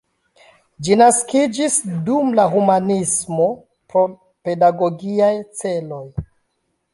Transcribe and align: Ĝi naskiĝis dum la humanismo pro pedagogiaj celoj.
Ĝi 0.85 0.95
naskiĝis 1.01 1.75
dum 2.07 2.31
la 2.39 2.45
humanismo 2.53 3.45
pro 3.93 4.07
pedagogiaj 4.51 5.31
celoj. 5.61 6.03